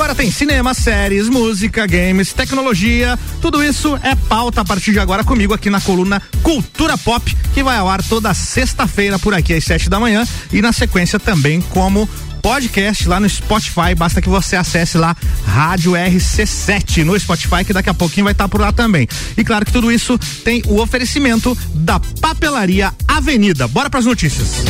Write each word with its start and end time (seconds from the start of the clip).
agora 0.00 0.14
tem 0.14 0.30
cinema, 0.30 0.72
séries, 0.72 1.28
música, 1.28 1.86
games, 1.86 2.32
tecnologia. 2.32 3.18
Tudo 3.42 3.62
isso 3.62 3.98
é 4.02 4.14
pauta 4.14 4.62
a 4.62 4.64
partir 4.64 4.92
de 4.92 4.98
agora 4.98 5.22
comigo 5.22 5.52
aqui 5.52 5.68
na 5.68 5.78
coluna 5.78 6.22
Cultura 6.42 6.96
Pop, 6.96 7.36
que 7.52 7.62
vai 7.62 7.76
ao 7.76 7.86
ar 7.86 8.02
toda 8.02 8.32
sexta-feira 8.32 9.18
por 9.18 9.34
aqui 9.34 9.52
às 9.52 9.62
sete 9.62 9.90
da 9.90 10.00
manhã 10.00 10.26
e 10.50 10.62
na 10.62 10.72
sequência 10.72 11.20
também 11.20 11.60
como 11.60 12.08
podcast 12.40 13.06
lá 13.06 13.20
no 13.20 13.28
Spotify. 13.28 13.94
Basta 13.94 14.22
que 14.22 14.28
você 14.30 14.56
acesse 14.56 14.96
lá 14.96 15.14
Rádio 15.44 15.92
RC7 15.92 17.04
no 17.04 17.20
Spotify, 17.20 17.62
que 17.62 17.74
daqui 17.74 17.90
a 17.90 17.94
pouquinho 17.94 18.24
vai 18.24 18.32
estar 18.32 18.48
por 18.48 18.62
lá 18.62 18.72
também. 18.72 19.06
E 19.36 19.44
claro 19.44 19.66
que 19.66 19.72
tudo 19.72 19.92
isso 19.92 20.18
tem 20.42 20.62
o 20.66 20.80
oferecimento 20.80 21.54
da 21.74 22.00
Papelaria 22.00 22.94
Avenida. 23.06 23.68
Bora 23.68 23.90
para 23.90 24.00
as 24.00 24.06
notícias. 24.06 24.64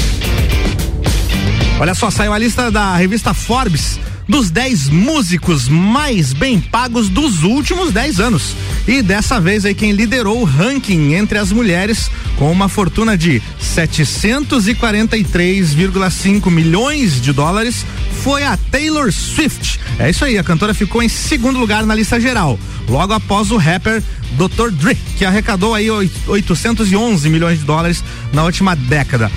Olha 1.78 1.94
só, 1.94 2.10
saiu 2.10 2.32
a 2.32 2.38
lista 2.38 2.68
da 2.68 2.96
revista 2.96 3.32
Forbes 3.32 4.00
dos 4.30 4.48
10 4.48 4.88
músicos 4.90 5.68
mais 5.68 6.32
bem 6.32 6.60
pagos 6.60 7.08
dos 7.08 7.42
últimos 7.42 7.92
10 7.92 8.20
anos. 8.20 8.54
E 8.86 9.02
dessa 9.02 9.40
vez 9.40 9.64
aí 9.64 9.74
quem 9.74 9.90
liderou 9.90 10.40
o 10.40 10.44
ranking 10.44 11.14
entre 11.14 11.36
as 11.36 11.50
mulheres 11.50 12.08
com 12.36 12.48
uma 12.50 12.68
fortuna 12.68 13.18
de 13.18 13.42
743,5 13.60 16.48
milhões 16.48 17.20
de 17.20 17.32
dólares 17.32 17.84
foi 18.22 18.44
a 18.44 18.56
Taylor 18.56 19.12
Swift. 19.12 19.80
É 19.98 20.08
isso 20.08 20.24
aí, 20.24 20.38
a 20.38 20.44
cantora 20.44 20.72
ficou 20.72 21.02
em 21.02 21.08
segundo 21.08 21.58
lugar 21.58 21.84
na 21.84 21.92
lista 21.94 22.20
geral, 22.20 22.56
logo 22.88 23.12
após 23.12 23.50
o 23.50 23.56
rapper 23.56 24.00
Dr. 24.38 24.70
Dre, 24.70 24.96
que 25.18 25.24
arrecadou 25.24 25.74
aí 25.74 25.90
811 25.90 27.28
milhões 27.28 27.58
de 27.58 27.64
dólares 27.64 28.04
na 28.32 28.44
última 28.44 28.76
década. 28.76 29.28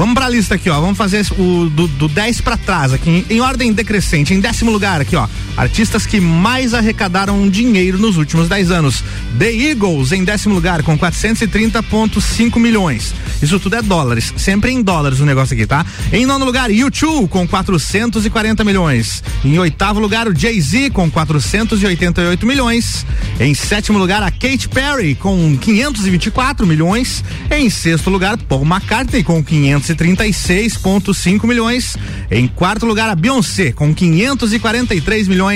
Vamos 0.00 0.14
pra 0.14 0.30
lista 0.30 0.54
aqui, 0.54 0.70
ó. 0.70 0.80
Vamos 0.80 0.96
fazer 0.96 1.26
o 1.38 1.68
do, 1.68 1.86
do 1.86 2.08
10 2.08 2.40
para 2.40 2.56
trás 2.56 2.90
aqui, 2.90 3.10
em, 3.28 3.36
em, 3.36 3.40
ordem 3.42 3.70
decrescente. 3.70 4.32
Em 4.32 4.40
décimo 4.40 4.70
lugar 4.70 4.98
aqui, 4.98 5.14
ó. 5.14 5.28
Artistas 5.60 6.06
que 6.06 6.22
mais 6.22 6.72
arrecadaram 6.72 7.46
dinheiro 7.46 7.98
nos 7.98 8.16
últimos 8.16 8.48
10 8.48 8.70
anos. 8.70 9.04
The 9.38 9.52
Eagles 9.52 10.10
em 10.10 10.24
décimo 10.24 10.54
lugar 10.54 10.82
com 10.82 10.98
430,5 10.98 12.58
milhões. 12.58 13.14
Isso 13.42 13.60
tudo 13.60 13.76
é 13.76 13.82
dólares, 13.82 14.32
sempre 14.38 14.70
em 14.70 14.80
dólares 14.80 15.20
o 15.20 15.26
negócio 15.26 15.52
aqui, 15.52 15.66
tá? 15.66 15.84
Em 16.10 16.24
nono 16.24 16.46
lugar, 16.46 16.70
U2 16.70 17.28
com 17.28 17.46
440 17.46 18.64
milhões. 18.64 19.22
Em 19.44 19.58
oitavo 19.58 20.00
lugar, 20.00 20.26
o 20.26 20.34
Jay-Z 20.34 20.88
com 20.92 21.10
488 21.10 22.46
milhões. 22.46 23.04
Em 23.38 23.52
sétimo 23.52 23.98
lugar, 23.98 24.22
a 24.22 24.30
Katy 24.30 24.66
Perry 24.66 25.14
com 25.14 25.58
524 25.58 26.66
milhões. 26.66 27.22
Em 27.50 27.68
sexto 27.68 28.08
lugar, 28.08 28.38
Paul 28.38 28.64
McCartney 28.64 29.22
com 29.22 29.44
536,5 29.44 31.46
milhões. 31.46 31.98
Em 32.30 32.48
quarto 32.48 32.86
lugar, 32.86 33.10
a 33.10 33.14
Beyoncé 33.14 33.72
com 33.72 33.94
543 33.94 35.28
milhões. 35.28 35.49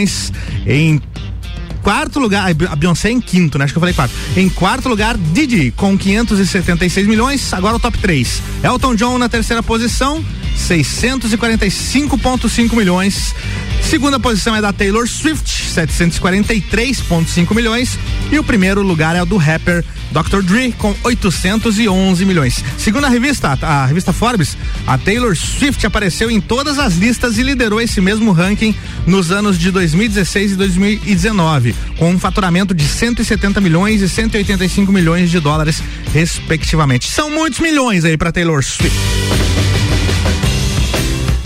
Em 0.67 1.01
quarto 1.83 2.19
lugar, 2.19 2.51
a 2.71 2.77
Beyoncé 2.77 3.11
em 3.11 3.21
quinto, 3.21 3.59
né? 3.59 3.65
Acho 3.65 3.75
que 3.75 3.79
eu 3.79 3.81
falei 3.81 3.95
quarto. 3.95 4.15
Em 4.37 4.49
quarto 4.49 4.89
lugar, 4.89 5.19
Didi 5.19 5.71
com 5.73 5.99
576 5.99 7.07
milhões. 7.07 7.53
Agora 7.53 7.77
o 7.77 7.79
top 7.79 7.99
3. 7.99 8.43
Elton 8.63 8.95
John 8.95 9.19
na 9.19 9.29
terceira 9.29 9.63
posição, 9.63 10.25
645,5 10.57 12.75
milhões. 12.75 13.35
Segunda 13.83 14.19
posição 14.19 14.57
é 14.57 14.61
da 14.61 14.73
Taylor 14.73 15.07
Swift, 15.07 15.65
743,5 15.75 17.55
milhões. 17.55 17.99
E 18.31 18.39
o 18.39 18.45
primeiro 18.45 18.83
lugar 18.83 19.15
é 19.17 19.23
o 19.23 19.27
do 19.27 19.37
rapper 19.37 19.85
Dr. 20.11 20.43
Dre, 20.43 20.73
com 20.73 20.95
811 21.03 22.25
milhões. 22.25 22.65
Segundo 22.79 23.05
a 23.05 23.09
revista, 23.09 23.59
a 23.61 23.87
revista 23.87 24.13
Forbes, 24.13 24.57
a 24.87 24.97
Taylor 24.97 25.37
Swift 25.37 25.85
apareceu 25.87 26.31
em 26.31 26.41
todas 26.41 26.79
as 26.79 26.95
listas 26.95 27.37
e 27.37 27.43
liderou 27.43 27.81
esse 27.81 28.01
mesmo 28.01 28.31
ranking 28.31 28.75
nos 29.07 29.31
anos 29.31 29.59
de 29.59 29.71
2016 29.71 30.53
e 30.53 30.57
2019, 30.57 31.75
com 31.99 32.11
um 32.11 32.19
faturamento 32.19 32.75
de 32.75 32.85
170 32.85 33.61
milhões 33.61 34.03
e 34.03 34.09
185 34.09 34.93
milhões 34.93 35.31
de 35.31 35.41
dólares, 35.41 35.83
respectivamente. 36.13 37.11
São 37.11 37.29
muitos 37.29 37.59
milhões 37.59 38.05
aí 38.05 38.17
para 38.17 38.31
Taylor 38.31 38.63
Swift. 38.63 38.97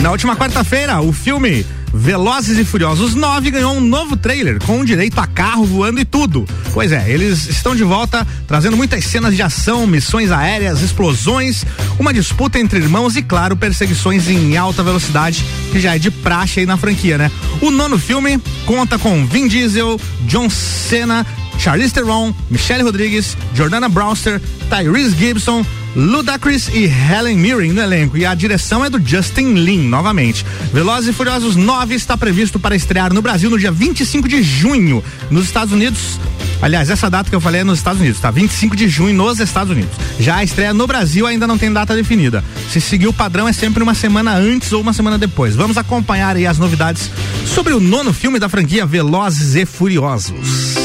Na 0.02 0.12
última 0.12 0.36
quarta-feira, 0.36 1.00
o 1.00 1.12
filme 1.12 1.66
Velozes 1.92 2.58
e 2.58 2.64
Furiosos 2.64 3.14
9 3.14 3.50
ganhou 3.50 3.74
um 3.74 3.80
novo 3.80 4.16
trailer 4.16 4.58
com 4.64 4.84
direito 4.84 5.18
a 5.18 5.26
carro 5.26 5.64
voando 5.64 6.00
e 6.00 6.04
tudo. 6.04 6.46
Pois 6.72 6.92
é, 6.92 7.10
eles 7.10 7.48
estão 7.48 7.74
de 7.74 7.84
volta 7.84 8.26
trazendo 8.46 8.76
muitas 8.76 9.04
cenas 9.04 9.34
de 9.34 9.42
ação, 9.42 9.86
missões 9.86 10.30
aéreas, 10.30 10.82
explosões, 10.82 11.64
uma 11.98 12.12
disputa 12.12 12.58
entre 12.58 12.78
irmãos 12.78 13.16
e, 13.16 13.22
claro, 13.22 13.56
perseguições 13.56 14.28
em 14.28 14.56
alta 14.56 14.82
velocidade, 14.82 15.44
que 15.72 15.80
já 15.80 15.94
é 15.94 15.98
de 15.98 16.10
praxe 16.10 16.60
aí 16.60 16.66
na 16.66 16.76
franquia, 16.76 17.18
né? 17.18 17.30
O 17.60 17.70
nono 17.70 17.98
filme 17.98 18.40
conta 18.66 18.98
com 18.98 19.26
Vin 19.26 19.48
Diesel, 19.48 19.98
John 20.26 20.48
Cena, 20.50 21.26
Charlize 21.58 21.92
Theron, 21.92 22.32
Michelle 22.48 22.84
Rodrigues, 22.84 23.36
Jordana 23.54 23.88
Brewster, 23.88 24.40
Tyrese 24.70 25.16
Gibson, 25.16 25.64
Ludacris 25.96 26.68
e 26.68 26.84
Helen 26.84 27.36
Mirren 27.36 27.72
no 27.72 27.80
elenco. 27.80 28.16
E 28.16 28.24
a 28.24 28.34
direção 28.34 28.84
é 28.84 28.90
do 28.90 29.00
Justin 29.04 29.54
Lin, 29.54 29.88
novamente. 29.88 30.44
Velozes 30.72 31.08
e 31.08 31.12
Furiosos 31.12 31.56
9 31.56 31.94
está 31.94 32.16
previsto 32.16 32.58
para 32.58 32.76
estrear 32.76 33.12
no 33.12 33.22
Brasil 33.22 33.50
no 33.50 33.58
dia 33.58 33.72
25 33.72 34.28
de 34.28 34.42
junho. 34.42 35.02
Nos 35.30 35.46
Estados 35.46 35.72
Unidos. 35.72 36.18
Aliás, 36.60 36.90
essa 36.90 37.08
data 37.08 37.30
que 37.30 37.36
eu 37.36 37.40
falei 37.40 37.60
é 37.60 37.64
nos 37.64 37.78
Estados 37.78 38.00
Unidos, 38.00 38.20
tá? 38.20 38.30
25 38.30 38.74
de 38.74 38.88
junho 38.88 39.14
nos 39.14 39.38
Estados 39.38 39.72
Unidos. 39.72 39.92
Já 40.18 40.36
a 40.36 40.44
estreia 40.44 40.74
no 40.74 40.86
Brasil 40.86 41.26
ainda 41.26 41.46
não 41.46 41.56
tem 41.56 41.72
data 41.72 41.94
definida. 41.94 42.42
Se 42.70 42.80
seguir 42.80 43.06
o 43.06 43.12
padrão 43.12 43.46
é 43.46 43.52
sempre 43.52 43.82
uma 43.82 43.94
semana 43.94 44.34
antes 44.34 44.72
ou 44.72 44.80
uma 44.80 44.92
semana 44.92 45.16
depois. 45.18 45.54
Vamos 45.54 45.78
acompanhar 45.78 46.34
aí 46.34 46.46
as 46.46 46.58
novidades 46.58 47.10
sobre 47.46 47.72
o 47.72 47.80
nono 47.80 48.12
filme 48.12 48.38
da 48.38 48.48
franquia 48.48 48.84
Velozes 48.84 49.54
e 49.54 49.64
Furiosos. 49.64 50.77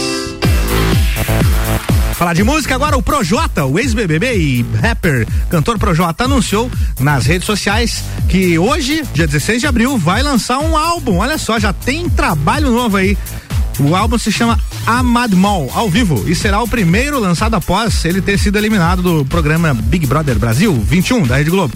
Falar 2.23 2.35
de 2.35 2.43
música 2.45 2.73
agora, 2.73 2.95
o 2.95 3.03
Projota, 3.03 3.65
o 3.65 3.77
ex-BBB 3.77 4.33
e 4.37 4.65
rapper, 4.81 5.27
cantor 5.49 5.77
Projota, 5.77 6.23
anunciou 6.23 6.71
nas 6.97 7.25
redes 7.25 7.45
sociais 7.45 8.01
que 8.29 8.57
hoje, 8.57 9.03
dia 9.13 9.27
16 9.27 9.59
de 9.59 9.67
abril, 9.67 9.97
vai 9.97 10.23
lançar 10.23 10.59
um 10.59 10.77
álbum. 10.77 11.17
Olha 11.17 11.37
só, 11.37 11.59
já 11.59 11.73
tem 11.73 12.07
trabalho 12.07 12.71
novo 12.71 12.95
aí. 12.95 13.17
O 13.79 13.95
álbum 13.95 14.17
se 14.17 14.31
chama 14.31 14.59
Amad 14.85 15.33
Mall, 15.33 15.71
ao 15.73 15.89
vivo, 15.89 16.23
e 16.27 16.35
será 16.35 16.61
o 16.61 16.67
primeiro 16.67 17.19
lançado 17.19 17.55
após 17.55 18.05
ele 18.05 18.21
ter 18.21 18.37
sido 18.37 18.57
eliminado 18.57 19.01
do 19.01 19.25
programa 19.25 19.73
Big 19.73 20.05
Brother 20.05 20.37
Brasil 20.37 20.73
21 20.87 21.25
da 21.25 21.37
Rede 21.37 21.49
Globo. 21.49 21.73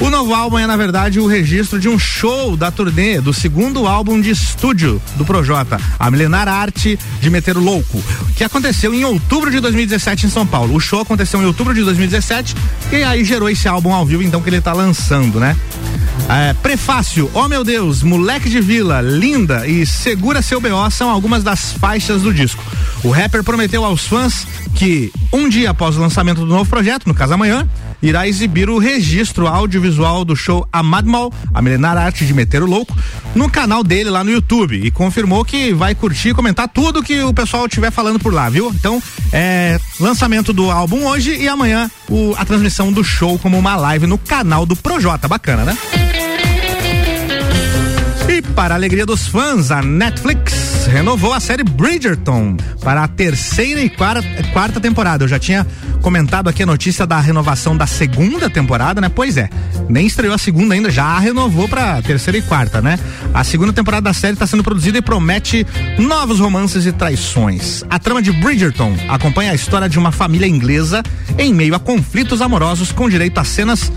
O 0.00 0.08
novo 0.08 0.32
álbum 0.32 0.58
é, 0.58 0.66
na 0.66 0.78
verdade, 0.78 1.20
o 1.20 1.26
registro 1.26 1.78
de 1.78 1.86
um 1.86 1.98
show 1.98 2.56
da 2.56 2.70
turnê 2.70 3.20
do 3.20 3.34
segundo 3.34 3.86
álbum 3.86 4.18
de 4.18 4.30
estúdio 4.30 5.00
do 5.16 5.26
Projota, 5.26 5.78
a 5.98 6.10
Milenar 6.10 6.48
Arte 6.48 6.98
de 7.20 7.28
Meter 7.28 7.58
o 7.58 7.60
Louco, 7.60 8.02
que 8.34 8.42
aconteceu 8.42 8.94
em 8.94 9.04
outubro 9.04 9.50
de 9.50 9.60
2017 9.60 10.26
em 10.26 10.30
São 10.30 10.46
Paulo. 10.46 10.74
O 10.74 10.80
show 10.80 11.00
aconteceu 11.00 11.42
em 11.42 11.44
outubro 11.44 11.74
de 11.74 11.82
2017 11.82 12.54
e 12.92 13.02
aí 13.02 13.24
gerou 13.24 13.50
esse 13.50 13.68
álbum 13.68 13.92
ao 13.92 14.06
vivo, 14.06 14.22
então, 14.22 14.40
que 14.40 14.48
ele 14.48 14.56
está 14.56 14.72
lançando, 14.72 15.38
né? 15.38 15.54
É, 16.28 16.52
prefácio, 16.54 17.30
oh 17.34 17.48
meu 17.48 17.64
Deus, 17.64 18.02
Moleque 18.02 18.48
de 18.48 18.60
Vila, 18.60 19.00
Linda 19.00 19.66
e 19.66 19.84
Segura 19.84 20.42
Seu 20.42 20.60
BO 20.60 20.90
são 20.90 21.10
algumas 21.10 21.42
das 21.42 21.72
faixas 21.72 22.22
do 22.22 22.32
disco. 22.32 22.62
O 23.02 23.10
rapper 23.10 23.42
prometeu 23.42 23.84
aos 23.84 24.06
fãs 24.06 24.46
que 24.74 25.12
um 25.32 25.48
dia 25.48 25.70
após 25.70 25.96
o 25.96 26.00
lançamento 26.00 26.40
do 26.40 26.46
novo 26.46 26.68
projeto, 26.68 27.06
no 27.06 27.14
caso 27.14 27.34
amanhã, 27.34 27.66
irá 28.02 28.26
exibir 28.26 28.68
o 28.70 28.78
registro 28.78 29.46
audiovisual 29.46 30.24
do 30.24 30.34
show 30.34 30.66
Amadmal, 30.72 31.32
a 31.52 31.60
milenar 31.60 31.96
arte 31.96 32.24
de 32.24 32.32
meter 32.32 32.62
o 32.62 32.66
louco, 32.66 32.96
no 33.34 33.50
canal 33.50 33.82
dele 33.82 34.10
lá 34.10 34.24
no 34.24 34.30
YouTube 34.30 34.80
e 34.82 34.90
confirmou 34.90 35.44
que 35.44 35.72
vai 35.72 35.94
curtir 35.94 36.30
e 36.30 36.34
comentar 36.34 36.68
tudo 36.68 37.02
que 37.02 37.22
o 37.22 37.34
pessoal 37.34 37.66
estiver 37.66 37.90
falando 37.90 38.18
por 38.18 38.32
lá, 38.32 38.48
viu? 38.48 38.72
Então, 38.74 39.02
é 39.32 39.78
lançamento 39.98 40.52
do 40.52 40.70
álbum 40.70 41.06
hoje 41.06 41.36
e 41.36 41.48
amanhã 41.48 41.90
o, 42.08 42.34
a 42.36 42.44
transmissão 42.44 42.92
do 42.92 43.04
show 43.04 43.38
como 43.38 43.58
uma 43.58 43.76
live 43.76 44.06
no 44.06 44.18
canal 44.18 44.64
do 44.64 44.76
Projota, 44.76 45.28
bacana, 45.28 45.64
né? 45.64 45.76
Para 48.54 48.74
a 48.74 48.76
alegria 48.76 49.06
dos 49.06 49.26
fãs, 49.26 49.70
a 49.70 49.80
Netflix 49.82 50.86
renovou 50.86 51.32
a 51.32 51.40
série 51.40 51.62
Bridgerton 51.62 52.56
para 52.82 53.04
a 53.04 53.08
terceira 53.08 53.80
e 53.80 53.88
quarta, 53.88 54.22
quarta 54.52 54.80
temporada. 54.80 55.24
Eu 55.24 55.28
já 55.28 55.38
tinha 55.38 55.66
comentado 56.00 56.48
aqui 56.48 56.62
a 56.62 56.66
notícia 56.66 57.06
da 57.06 57.20
renovação 57.20 57.76
da 57.76 57.86
segunda 57.86 58.48
temporada, 58.48 59.00
né? 59.00 59.08
Pois 59.08 59.36
é, 59.36 59.48
nem 59.88 60.06
estreou 60.06 60.34
a 60.34 60.38
segunda 60.38 60.74
ainda, 60.74 60.90
já 60.90 61.18
renovou 61.18 61.68
para 61.68 62.00
terceira 62.02 62.38
e 62.38 62.42
quarta, 62.42 62.80
né? 62.80 62.98
A 63.32 63.44
segunda 63.44 63.72
temporada 63.72 64.02
da 64.02 64.14
série 64.14 64.34
está 64.34 64.46
sendo 64.46 64.64
produzida 64.64 64.98
e 64.98 65.02
promete 65.02 65.66
novos 65.98 66.40
romances 66.40 66.86
e 66.86 66.92
traições. 66.92 67.84
A 67.88 67.98
trama 67.98 68.22
de 68.22 68.32
Bridgerton 68.32 68.96
acompanha 69.08 69.52
a 69.52 69.54
história 69.54 69.88
de 69.88 69.98
uma 69.98 70.12
família 70.12 70.46
inglesa 70.46 71.02
em 71.38 71.52
meio 71.52 71.74
a 71.74 71.78
conflitos 71.78 72.40
amorosos 72.40 72.92
com 72.92 73.08
direito 73.08 73.38
a 73.38 73.44
cenas 73.44 73.92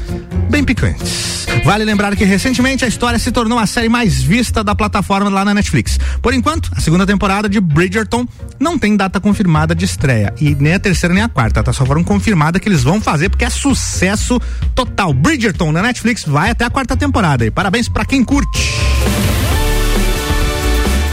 bem 0.49 0.63
picantes. 0.63 1.33
Vale 1.63 1.85
lembrar 1.85 2.15
que 2.15 2.25
recentemente 2.25 2.83
a 2.83 2.87
história 2.87 3.17
se 3.17 3.31
tornou 3.31 3.57
a 3.57 3.65
série 3.65 3.87
mais 3.87 4.21
vista 4.21 4.63
da 4.63 4.75
plataforma 4.75 5.29
lá 5.29 5.45
na 5.45 5.53
Netflix. 5.53 5.97
Por 6.21 6.33
enquanto, 6.33 6.69
a 6.75 6.81
segunda 6.81 7.05
temporada 7.05 7.47
de 7.47 7.59
Bridgerton 7.59 8.27
não 8.59 8.77
tem 8.77 8.97
data 8.97 9.19
confirmada 9.19 9.73
de 9.73 9.85
estreia 9.85 10.33
e 10.41 10.55
nem 10.55 10.73
a 10.73 10.79
terceira 10.79 11.13
nem 11.13 11.23
a 11.23 11.29
quarta, 11.29 11.63
tá? 11.63 11.71
Só 11.71 11.85
foram 11.93 12.03
confirmadas 12.03 12.59
que 12.59 12.67
eles 12.67 12.81
vão 12.81 12.99
fazer 12.99 13.29
porque 13.29 13.45
é 13.45 13.49
sucesso 13.51 14.41
total. 14.73 15.13
Bridgerton 15.13 15.71
na 15.71 15.83
Netflix 15.83 16.23
vai 16.25 16.49
até 16.49 16.65
a 16.65 16.69
quarta 16.71 16.97
temporada 16.97 17.45
e 17.45 17.51
parabéns 17.51 17.87
para 17.87 18.03
quem 18.03 18.23
curte. 18.23 18.73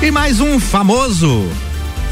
E 0.00 0.10
mais 0.10 0.40
um 0.40 0.58
famoso 0.58 1.46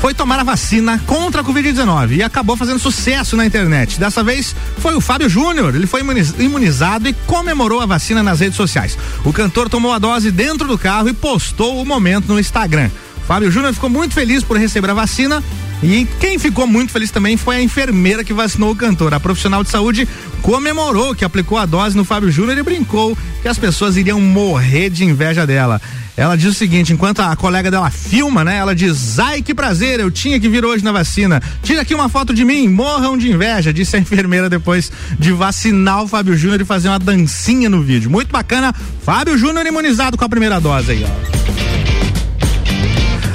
foi 0.03 0.13
tomar 0.13 0.39
a 0.39 0.45
vacina 0.45 1.01
contra 1.07 1.41
a 1.41 1.45
Covid-19 1.45 2.17
e 2.17 2.23
acabou 2.23 2.59
fazendo 2.59 2.79
sucesso 2.79 3.39
na 3.39 3.47
internet. 3.47 3.99
Dessa 3.99 4.23
vez 4.23 4.55
foi 4.81 4.95
o 4.95 5.01
Fábio 5.01 5.31
Júnior. 5.31 5.75
Ele 5.75 5.87
foi 5.87 6.03
imunizado 6.39 7.09
e 7.09 7.15
comemorou 7.27 7.81
a 7.81 7.87
vacina 7.87 8.23
nas 8.23 8.41
redes 8.41 8.57
sociais. 8.57 8.99
O 9.25 9.33
cantor 9.33 9.71
tomou 9.71 9.95
a 9.95 9.99
dose 9.99 10.31
dentro 10.31 10.69
do 10.69 10.77
carro 10.77 11.09
e 11.09 11.15
postou 11.15 11.81
o 11.81 11.87
momento 11.87 12.29
no 12.29 12.39
Instagram. 12.39 12.91
Fábio 13.27 13.51
Júnior 13.51 13.73
ficou 13.73 13.89
muito 13.89 14.13
feliz 14.13 14.45
por 14.45 14.59
receber 14.59 14.91
a 14.91 14.95
vacina 14.95 15.43
e 15.83 16.07
quem 16.19 16.39
ficou 16.39 16.67
muito 16.67 16.93
feliz 16.93 17.11
também 17.11 17.37
foi 17.37 17.57
a 17.57 17.63
enfermeira 17.63 18.25
que 18.25 18.33
vacinou 18.33 18.73
o 18.73 18.77
cantor. 18.77 19.15
A 19.15 19.21
profissional 19.21 19.63
de 19.63 19.71
saúde 19.71 20.09
comemorou 20.43 21.15
que 21.15 21.25
aplicou 21.25 21.57
a 21.57 21.67
dose 21.67 21.97
no 21.97 22.05
Fábio 22.05 22.31
Júnior 22.31 22.59
e 22.59 22.63
brincou 22.63 23.17
que 23.41 23.49
as 23.49 23.59
pessoas 23.59 23.97
iriam 23.97 24.21
morrer 24.21 24.91
de 24.91 25.05
inveja 25.05 25.47
dela. 25.47 25.81
Ela 26.17 26.37
diz 26.37 26.51
o 26.51 26.55
seguinte: 26.55 26.93
enquanto 26.93 27.21
a 27.21 27.37
colega 27.37 27.71
dela 27.71 27.91
filma, 27.91 28.43
né? 28.43 28.57
Ela 28.57 28.75
diz: 28.75 29.21
ai 29.21 29.41
que 29.41 29.55
prazer, 29.55 30.01
eu 30.01 30.11
tinha 30.11 30.41
que 30.41 30.49
vir 30.49 30.65
hoje 30.65 30.83
na 30.83 30.91
vacina. 30.91 31.41
Tira 31.63 31.83
aqui 31.83 31.95
uma 31.95 32.09
foto 32.09 32.35
de 32.35 32.45
mim, 32.45 32.67
morram 32.67 33.17
de 33.17 33.31
inveja, 33.31 33.73
disse 33.73 33.95
a 33.95 34.01
enfermeira 34.01 34.51
depois 34.51 34.91
de 35.17 35.31
vacinar 35.31 36.03
o 36.03 36.09
Fábio 36.09 36.37
Júnior 36.37 36.61
e 36.61 36.65
fazer 36.65 36.89
uma 36.89 36.99
dancinha 36.99 37.71
no 37.71 37.81
vídeo. 37.83 38.11
Muito 38.11 38.33
bacana. 38.33 38.75
Fábio 39.05 39.39
Júnior 39.39 39.65
imunizado 39.65 40.17
com 40.17 40.25
a 40.25 40.29
primeira 40.29 40.61
dose 40.61 40.91
aí, 40.91 41.05
ó. 41.05 41.39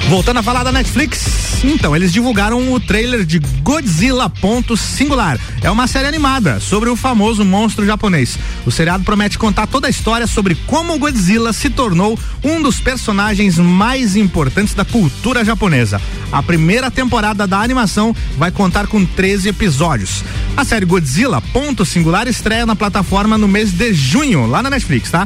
Voltando 0.09 0.41
a 0.41 0.43
falar 0.43 0.65
da 0.65 0.71
Netflix, 0.71 1.52
então, 1.63 1.95
eles 1.95 2.11
divulgaram 2.11 2.73
o 2.73 2.79
trailer 2.79 3.25
de 3.25 3.39
Godzilla 3.61 4.29
Ponto 4.29 4.75
Singular. 4.75 5.39
É 5.61 5.71
uma 5.71 5.87
série 5.87 6.07
animada 6.07 6.59
sobre 6.59 6.89
o 6.89 6.95
famoso 6.95 7.45
monstro 7.45 7.85
japonês. 7.85 8.37
O 8.65 8.71
seriado 8.71 9.03
promete 9.03 9.37
contar 9.37 9.67
toda 9.67 9.87
a 9.87 9.89
história 9.89 10.27
sobre 10.27 10.55
como 10.67 10.99
Godzilla 10.99 11.53
se 11.53 11.69
tornou 11.69 12.19
um 12.43 12.61
dos 12.61 12.79
personagens 12.81 13.57
mais 13.57 14.15
importantes 14.15 14.73
da 14.73 14.83
cultura 14.83 15.45
japonesa. 15.45 16.01
A 16.31 16.43
primeira 16.43 16.91
temporada 16.91 17.47
da 17.47 17.59
animação 17.59 18.15
vai 18.37 18.51
contar 18.51 18.87
com 18.87 19.05
13 19.05 19.49
episódios. 19.49 20.23
A 20.57 20.65
série 20.65 20.85
Godzilla 20.85 21.41
Ponto 21.41 21.85
Singular 21.85 22.27
estreia 22.27 22.65
na 22.65 22.75
plataforma 22.75 23.37
no 23.37 23.47
mês 23.47 23.71
de 23.71 23.93
junho, 23.93 24.45
lá 24.45 24.61
na 24.61 24.69
Netflix, 24.69 25.11
tá? 25.11 25.25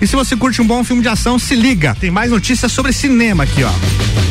E 0.00 0.06
se 0.06 0.14
você 0.14 0.36
curte 0.36 0.60
um 0.60 0.66
bom 0.66 0.84
filme 0.84 1.02
de 1.02 1.08
ação, 1.08 1.38
se 1.38 1.54
liga. 1.54 1.96
Tem 1.98 2.10
mais 2.10 2.30
notícias 2.30 2.70
sobre 2.70 2.92
cinema 2.92 3.44
aqui, 3.44 3.64
ó. 3.64 4.27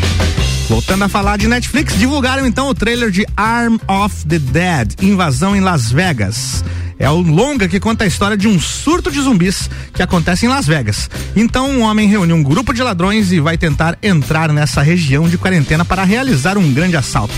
Voltando 0.67 1.05
a 1.05 1.09
falar 1.09 1.37
de 1.37 1.47
Netflix, 1.47 1.97
divulgaram 1.97 2.45
então 2.45 2.67
o 2.67 2.75
trailer 2.75 3.09
de 3.09 3.25
Arm 3.37 3.77
of 3.87 4.25
the 4.27 4.37
Dead, 4.37 4.95
Invasão 5.01 5.55
em 5.55 5.61
Las 5.61 5.89
Vegas. 5.89 6.61
É 6.99 7.09
o 7.09 7.21
longa 7.21 7.69
que 7.69 7.79
conta 7.79 8.03
a 8.03 8.07
história 8.07 8.35
de 8.35 8.49
um 8.49 8.59
surto 8.59 9.09
de 9.09 9.21
zumbis 9.21 9.69
que 9.93 10.03
acontece 10.03 10.45
em 10.45 10.49
Las 10.49 10.67
Vegas. 10.67 11.09
Então, 11.37 11.69
um 11.69 11.83
homem 11.83 12.09
reúne 12.09 12.33
um 12.33 12.43
grupo 12.43 12.73
de 12.73 12.83
ladrões 12.83 13.31
e 13.31 13.39
vai 13.39 13.57
tentar 13.57 13.97
entrar 14.03 14.51
nessa 14.51 14.81
região 14.81 15.29
de 15.29 15.37
quarentena 15.37 15.85
para 15.85 16.03
realizar 16.03 16.57
um 16.57 16.73
grande 16.73 16.97
assalto. 16.97 17.33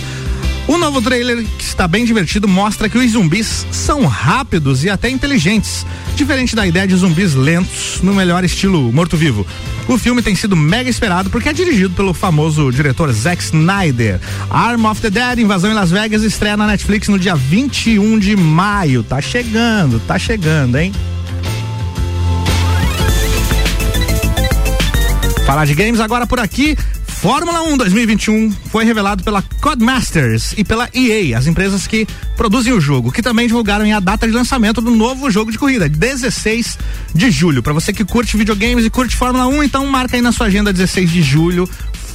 O 0.70 0.78
novo 0.78 1.02
trailer, 1.02 1.44
que 1.58 1.64
está 1.64 1.88
bem 1.88 2.06
divertido, 2.06 2.48
mostra 2.48 2.88
que 2.88 2.96
os 2.96 3.12
zumbis 3.14 3.66
são 3.72 4.06
rápidos 4.06 4.84
e 4.84 4.90
até 4.90 5.10
inteligentes, 5.10 5.84
diferente 6.16 6.56
da 6.56 6.68
ideia 6.68 6.88
de 6.88 6.96
zumbis 6.96 7.34
lentos, 7.34 8.02
no 8.04 8.14
melhor 8.14 8.44
estilo 8.44 8.94
morto-vivo. 8.94 9.48
O 9.88 9.98
filme 9.98 10.22
tem 10.22 10.36
sido 10.36 10.56
mega 10.56 10.88
esperado 10.88 11.32
porque 11.32 11.50
é 11.50 11.54
dirigido 11.54 11.96
pelo 11.96 12.14
famoso 12.14 12.72
diretor 12.72 13.12
Zack 13.12 13.42
Snyder. 13.42 14.22
Arm 14.48 14.86
of 14.86 15.02
the 15.02 15.10
Dead, 15.10 15.40
Invasão 15.40 15.72
em 15.72 15.74
Las 15.74 15.90
Vegas, 15.90 16.22
estreia 16.22 16.56
na 16.56 16.68
Netflix 16.68 17.08
no 17.08 17.18
dia 17.18 17.36
21 17.36 18.20
de 18.20 18.36
maio. 18.36 19.02
Tá 19.02 19.20
chegando, 19.20 20.00
tá 20.02 20.20
chegando, 20.20 20.78
hein? 20.78 20.92
Falar 25.48 25.66
de 25.66 25.74
games 25.74 26.00
agora 26.00 26.28
por 26.28 26.40
aqui. 26.40 26.78
Fórmula 27.22 27.64
1 27.64 27.76
2021 27.76 28.50
foi 28.72 28.86
revelado 28.86 29.26
pela 29.26 29.42
Codemasters 29.42 30.54
e 30.58 30.64
pela 30.64 30.90
EA, 30.94 31.38
as 31.38 31.48
empresas 31.48 31.86
que 31.86 32.08
produzem 32.38 32.72
o 32.72 32.80
jogo, 32.80 33.12
que 33.12 33.22
também 33.22 33.46
divulgaram 33.46 33.94
a 33.94 34.00
data 34.00 34.26
de 34.26 34.32
lançamento 34.32 34.80
do 34.80 34.90
novo 34.90 35.30
jogo 35.30 35.52
de 35.52 35.58
corrida, 35.58 35.90
16 35.90 36.78
de 37.14 37.30
julho. 37.30 37.62
Para 37.62 37.74
você 37.74 37.92
que 37.92 38.06
curte 38.06 38.38
videogames 38.38 38.86
e 38.86 38.90
curte 38.90 39.18
Fórmula 39.18 39.48
1, 39.48 39.64
então 39.64 39.86
marca 39.86 40.16
aí 40.16 40.22
na 40.22 40.32
sua 40.32 40.48
agenda 40.48 40.72
16 40.72 41.12
de 41.12 41.22
julho 41.22 41.70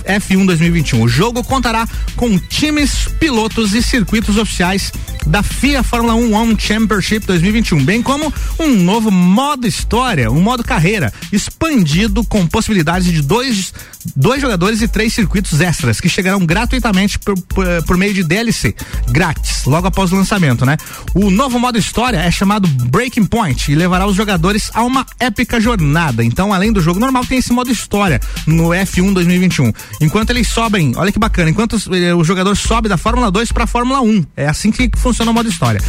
F1 0.05 0.47
2021. 0.47 1.03
O 1.03 1.09
jogo 1.09 1.45
contará 1.45 1.87
com 2.17 2.39
times, 2.39 3.09
pilotos 3.21 3.75
e 3.75 3.83
circuitos 3.83 4.39
oficiais 4.39 4.91
da 5.27 5.43
FIA 5.43 5.83
Fórmula 5.83 6.15
1 6.15 6.35
One 6.35 6.57
Championship 6.59 7.27
2021, 7.27 7.85
bem 7.85 8.03
como 8.03 8.33
um 8.59 8.69
novo 8.69 9.11
modo 9.11 9.67
história, 9.67 10.31
um 10.31 10.41
modo 10.41 10.63
carreira, 10.63 11.13
expandido 11.33 12.25
com 12.25 12.47
possibilidades 12.47 13.11
de 13.11 13.23
dois, 13.23 13.73
dois 14.17 14.41
jogadores 14.41 14.83
e 14.83 14.89
três 14.89 15.13
circuitos 15.15 15.61
extras 15.61 16.01
que 16.01 16.09
chegarão 16.09 16.45
gratuitamente 16.45 17.19
por, 17.19 17.41
por, 17.43 17.67
por 17.85 17.97
meio 17.97 18.15
de 18.15 18.23
DLC, 18.23 18.75
grátis, 19.11 19.65
logo 19.65 19.87
após 19.87 20.13
o 20.13 20.17
lançamento, 20.17 20.65
né? 20.65 20.77
O 21.15 21.31
novo 21.31 21.59
modo 21.59 21.79
história 21.79 22.19
é 22.19 22.31
chamado 22.31 22.69
Breaking 22.69 23.27
Point 23.27 23.71
e 23.71 23.75
levará 23.75 24.07
os 24.07 24.17
jogadores 24.17 24.71
a 24.75 24.83
uma 24.83 25.07
épica 25.19 25.61
jornada. 25.61 26.25
Então, 26.25 26.53
além 26.53 26.73
do 26.73 26.81
jogo 26.81 27.01
normal, 27.01 27.25
tem 27.25 27.39
esse 27.39 27.53
modo 27.53 27.71
história 27.71 28.21
no 28.47 28.69
F1 28.69 29.13
2021. 29.13 29.73
Enquanto 30.01 30.31
eles 30.31 30.49
sobem, 30.49 30.93
olha 30.97 31.13
que 31.13 31.19
bacana, 31.19 31.51
enquanto 31.51 31.77
eh, 31.95 32.15
o 32.15 32.25
jogador 32.25 32.57
sobe 32.57 32.89
da 32.89 32.97
Fórmula 32.97 33.31
2 33.31 33.53
para 33.53 33.65
a 33.65 33.67
Fórmula 33.67 34.01
1. 34.01 34.25
É 34.37 34.49
assim 34.49 34.71
que 34.71 34.91
funciona 34.97 35.31
o 35.31 35.35
modo 35.35 35.49
história. 35.49 35.81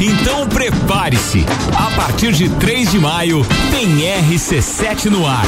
Então 0.00 0.48
prepare-se. 0.48 1.44
A 1.76 1.90
partir 1.94 2.32
de 2.32 2.48
3 2.48 2.90
de 2.90 2.98
maio 2.98 3.44
tem 3.70 4.00
RC7 4.00 5.06
no 5.06 5.26
ar. 5.26 5.44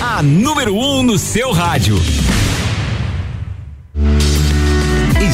A 0.00 0.22
número 0.22 0.74
1 0.74 0.98
um 0.98 1.02
no 1.04 1.18
seu 1.18 1.52
rádio. 1.52 1.96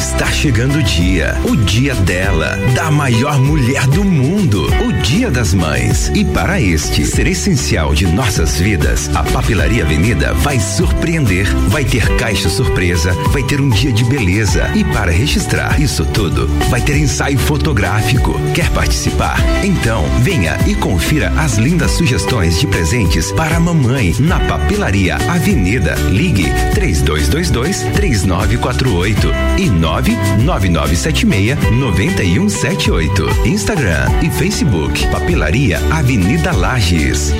Está 0.05 0.27
chegando 0.27 0.77
o 0.77 0.83
dia, 0.83 1.35
o 1.45 1.55
dia 1.55 1.95
dela, 1.95 2.55
da 2.75 2.91
maior 2.91 3.39
mulher 3.39 3.87
do 3.87 4.03
mundo, 4.03 4.67
o 4.85 4.93
Dia 5.01 5.31
das 5.31 5.51
Mães. 5.51 6.11
E 6.13 6.23
para 6.23 6.61
este 6.61 7.03
ser 7.03 7.25
essencial 7.25 7.91
de 7.95 8.05
nossas 8.05 8.59
vidas, 8.59 9.09
a 9.15 9.23
Papelaria 9.23 9.83
Avenida 9.83 10.31
vai 10.35 10.59
surpreender. 10.59 11.47
Vai 11.69 11.83
ter 11.83 12.07
caixa 12.17 12.49
surpresa, 12.49 13.13
vai 13.31 13.41
ter 13.41 13.59
um 13.59 13.67
dia 13.67 13.91
de 13.91 14.03
beleza. 14.03 14.69
E 14.75 14.83
para 14.83 15.11
registrar 15.11 15.81
isso 15.81 16.05
tudo, 16.05 16.47
vai 16.69 16.81
ter 16.81 16.97
ensaio 16.97 17.39
fotográfico. 17.39 18.39
Quer 18.53 18.69
participar? 18.69 19.39
Então, 19.63 20.05
venha 20.19 20.55
e 20.67 20.75
confira 20.75 21.33
as 21.35 21.57
lindas 21.57 21.91
sugestões 21.91 22.59
de 22.59 22.67
presentes 22.67 23.31
para 23.31 23.57
a 23.57 23.59
mamãe 23.59 24.15
na 24.19 24.39
Papelaria 24.41 25.15
Avenida. 25.15 25.95
Ligue 26.11 26.45
3222 26.75 27.79
3948 27.95 29.31
e 29.57 29.69
99976 30.01 31.71
9178. 31.71 33.29
Instagram 33.45 34.07
e 34.21 34.29
Facebook. 34.29 35.07
Papelaria 35.07 35.79
Avenida 35.91 36.51
Lages. 36.51 37.33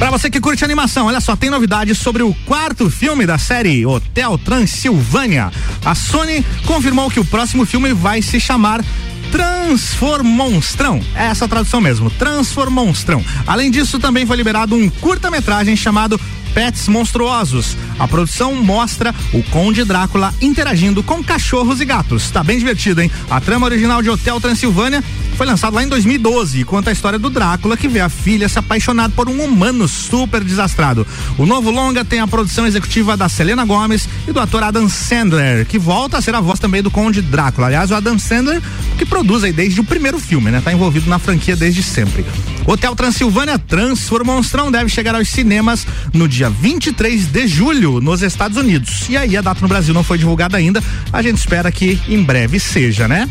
Para 0.03 0.11
você 0.11 0.29
que 0.29 0.41
curte 0.41 0.65
animação, 0.65 1.07
olha 1.07 1.21
só, 1.21 1.37
tem 1.37 1.49
novidades 1.49 1.97
sobre 1.97 2.25
o 2.25 2.35
quarto 2.45 2.91
filme 2.91 3.25
da 3.25 3.39
série 3.39 3.87
Hotel 3.87 4.37
Transilvânia. 4.37 5.53
A 5.85 5.95
Sony 5.95 6.45
confirmou 6.67 7.09
que 7.09 7.21
o 7.21 7.25
próximo 7.25 7.65
filme 7.65 7.93
vai 7.93 8.21
se 8.21 8.41
chamar 8.41 8.85
Transformonstrão. 9.31 11.01
É 11.15 11.27
essa 11.27 11.47
tradução 11.47 11.81
mesmo, 11.81 12.11
Transformonstrão. 12.11 13.25
Além 13.47 13.71
disso, 13.71 14.01
também 14.01 14.27
foi 14.27 14.37
liberado 14.37 14.75
um 14.75 14.91
curta-metragem 14.91 15.77
chamado 15.77 16.21
Pets 16.53 16.89
Monstruosos. 16.89 17.77
A 17.99 18.09
produção 18.09 18.55
mostra 18.55 19.15
o 19.33 19.43
Conde 19.45 19.85
Drácula 19.85 20.35
interagindo 20.41 21.03
com 21.03 21.23
cachorros 21.23 21.81
e 21.81 21.85
gatos. 21.85 22.31
Tá 22.31 22.43
bem 22.43 22.59
divertido, 22.59 23.01
hein? 23.01 23.11
A 23.31 23.41
trama 23.41 23.67
original 23.67 24.03
de 24.03 24.11
Hotel 24.11 24.41
Transilvânia 24.41 25.03
foi 25.37 25.47
lançado 25.47 25.75
lá 25.75 25.83
em 25.83 25.89
2012 25.89 26.61
e 26.61 26.65
conta 26.65 26.91
a 26.91 26.93
história 26.93 27.19
do 27.19 27.31
Drácula 27.31 27.77
que 27.77 27.89
vê 27.89 28.01
a 28.01 28.09
filha 28.09 28.49
se 28.49 28.59
apaixonar 28.59 29.11
por 29.11 29.29
um 29.29 29.43
humano 29.43 29.89
super 29.89 30.45
desastrado. 30.45 31.07
O 31.39 31.47
novo 31.47 31.71
longa 31.71 32.05
tem 32.05 32.21
a 32.21 32.27
produção 32.27 32.67
executiva 32.67 33.17
da 33.17 33.29
Selena 33.29 33.65
Gomes 33.65 34.09
e 34.29 34.33
do 34.33 34.41
ator 34.41 34.63
Adam 34.63 34.89
Sandler, 34.89 35.67
que 35.67 35.79
volta 35.79 36.19
a 36.19 36.23
ser 36.23 36.35
a 36.35 36.41
voz 36.41 36.61
também 36.61 36.83
do 36.83 36.91
Conde 36.91 37.23
Drácula. 37.23 37.69
Aliás, 37.69 37.91
o 37.91 37.95
Adam 37.95 38.19
Sandler 38.19 38.63
que 38.99 39.07
produz 39.07 39.43
aí 39.43 39.53
desde 39.53 39.81
o 39.81 39.85
primeiro 39.85 40.19
filme, 40.19 40.51
né? 40.51 40.61
Tá 40.63 40.73
envolvido 40.73 41.09
na 41.09 41.19
franquia 41.19 41.57
desde 41.57 41.83
sempre. 41.83 42.25
Hotel 42.67 42.95
Transilvânia 42.95 43.59
Transformonstrão 43.59 44.71
deve 44.71 44.89
chegar 44.89 45.15
aos 45.15 45.29
cinemas 45.29 45.87
no 46.13 46.29
dia 46.29 46.49
23 46.49 47.27
de 47.27 47.47
julho 47.49 47.82
nos 48.01 48.23
Estados 48.23 48.57
Unidos. 48.57 49.09
E 49.09 49.17
aí 49.17 49.37
a 49.37 49.41
data 49.41 49.61
no 49.61 49.69
Brasil 49.69 49.93
não 49.95 50.05
foi 50.05 50.19
divulgada 50.19 50.57
ainda. 50.57 50.83
A 51.13 51.23
gente 51.23 51.39
espera 51.39 51.71
que 51.71 52.01
em 52.09 52.23
breve 52.23 52.59
seja, 52.61 53.09
né? 53.09 53.29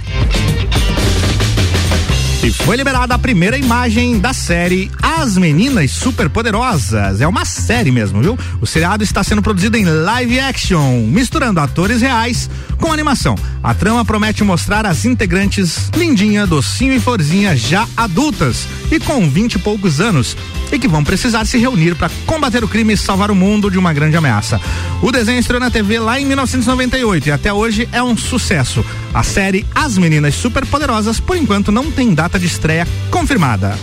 E 2.43 2.51
foi 2.51 2.75
liberada 2.75 3.13
a 3.13 3.19
primeira 3.19 3.55
imagem 3.55 4.17
da 4.17 4.33
série 4.33 4.89
As 4.99 5.37
Meninas 5.37 5.91
Superpoderosas. 5.91 7.21
É 7.21 7.27
uma 7.27 7.45
série 7.45 7.91
mesmo, 7.91 8.19
viu? 8.19 8.35
O 8.59 8.65
seriado 8.65 9.03
está 9.03 9.23
sendo 9.23 9.43
produzido 9.43 9.77
em 9.77 9.85
live 9.85 10.39
action, 10.39 11.05
misturando 11.05 11.59
atores 11.59 12.01
reais 12.01 12.49
com 12.79 12.91
animação. 12.91 13.35
A 13.61 13.75
trama 13.75 14.03
promete 14.03 14.43
mostrar 14.43 14.87
as 14.87 15.05
integrantes 15.05 15.91
Lindinha, 15.95 16.47
Docinho 16.47 16.93
e 16.93 16.99
Florzinha 16.99 17.55
já 17.55 17.87
adultas 17.95 18.67
e 18.91 18.99
com 18.99 19.29
vinte 19.29 19.53
e 19.53 19.59
poucos 19.59 20.01
anos 20.01 20.35
e 20.71 20.79
que 20.79 20.87
vão 20.87 21.03
precisar 21.03 21.45
se 21.45 21.57
reunir 21.57 21.95
para 21.95 22.09
combater 22.25 22.63
o 22.63 22.67
crime 22.67 22.93
e 22.93 22.97
salvar 22.97 23.29
o 23.29 23.35
mundo 23.35 23.69
de 23.69 23.77
uma 23.77 23.93
grande 23.93 24.17
ameaça. 24.17 24.59
O 25.01 25.11
desenho 25.11 25.39
estreou 25.39 25.59
na 25.59 25.69
TV 25.69 25.99
lá 25.99 26.19
em 26.19 26.25
1998 26.25 27.27
e 27.27 27.31
até 27.31 27.53
hoje 27.53 27.87
é 27.91 28.01
um 28.01 28.17
sucesso. 28.17 28.83
A 29.13 29.23
série 29.23 29.65
As 29.75 29.97
Meninas 29.97 30.35
Superpoderosas, 30.35 31.19
por 31.19 31.35
enquanto, 31.35 31.71
não 31.71 31.91
tem 31.91 32.13
data 32.13 32.30
de 32.39 32.45
estreia 32.45 32.87
confirmada. 33.09 33.77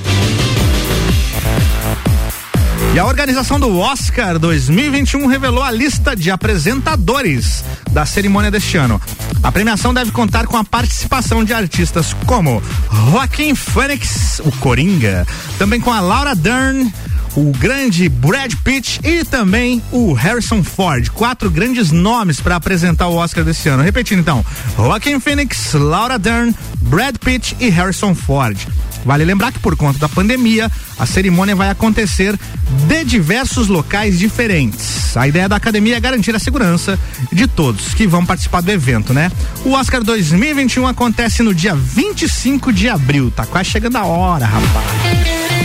E 2.94 2.98
a 2.98 3.04
organização 3.04 3.60
do 3.60 3.78
Oscar 3.78 4.38
2021 4.38 5.26
revelou 5.26 5.62
a 5.62 5.70
lista 5.70 6.16
de 6.16 6.30
apresentadores 6.30 7.64
da 7.92 8.06
cerimônia 8.06 8.50
deste 8.50 8.76
ano. 8.76 9.00
A 9.42 9.52
premiação 9.52 9.92
deve 9.92 10.10
contar 10.10 10.46
com 10.46 10.56
a 10.56 10.64
participação 10.64 11.44
de 11.44 11.52
artistas 11.52 12.14
como 12.26 12.62
Joaquim 13.10 13.54
Phoenix, 13.54 14.40
o 14.44 14.50
Coringa, 14.52 15.26
também 15.58 15.80
com 15.80 15.92
a 15.92 16.00
Laura 16.00 16.34
Dern, 16.34 16.92
o 17.36 17.52
grande 17.52 18.08
Brad 18.08 18.52
Pitt 18.64 19.00
e 19.04 19.24
também 19.24 19.82
o 19.90 20.12
Harrison 20.12 20.62
Ford. 20.62 21.08
Quatro 21.10 21.50
grandes 21.50 21.90
nomes 21.90 22.40
para 22.40 22.56
apresentar 22.56 23.08
o 23.08 23.16
Oscar 23.16 23.44
desse 23.44 23.68
ano. 23.68 23.82
Repetindo 23.82 24.20
então: 24.20 24.44
Joaquim 24.76 25.20
Phoenix, 25.20 25.72
Laura 25.74 26.18
Dern, 26.18 26.54
Brad 26.80 27.16
Pitt 27.16 27.56
e 27.60 27.68
Harrison 27.68 28.14
Ford. 28.14 28.58
Vale 29.04 29.24
lembrar 29.24 29.52
que 29.52 29.58
por 29.58 29.76
conta 29.76 29.98
da 29.98 30.08
pandemia, 30.08 30.70
a 30.98 31.06
cerimônia 31.06 31.54
vai 31.54 31.70
acontecer 31.70 32.38
de 32.86 33.04
diversos 33.04 33.68
locais 33.68 34.18
diferentes. 34.18 35.16
A 35.16 35.26
ideia 35.26 35.48
da 35.48 35.56
academia 35.56 35.96
é 35.96 36.00
garantir 36.00 36.34
a 36.34 36.38
segurança 36.38 36.98
de 37.32 37.46
todos 37.46 37.94
que 37.94 38.06
vão 38.06 38.26
participar 38.26 38.60
do 38.60 38.70
evento, 38.70 39.14
né? 39.14 39.30
O 39.64 39.72
Oscar 39.72 40.02
2021 40.02 40.86
acontece 40.86 41.42
no 41.42 41.54
dia 41.54 41.74
25 41.74 42.72
de 42.72 42.88
abril. 42.88 43.30
Tá 43.30 43.46
quase 43.46 43.70
chegando 43.70 43.96
a 43.96 44.04
hora, 44.04 44.44
rapaz 44.44 45.57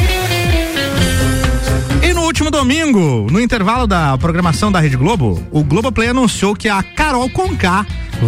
último 2.33 2.49
domingo, 2.49 3.27
no 3.31 3.39
intervalo 3.39 3.85
da 3.85 4.17
programação 4.17 4.71
da 4.71 4.79
Rede 4.79 4.97
Globo, 4.97 5.41
o 5.51 5.63
Globoplay 5.63 6.09
anunciou 6.09 6.55
que 6.55 6.67
a 6.67 6.81
Carol 6.81 7.29
Conká 7.29 7.85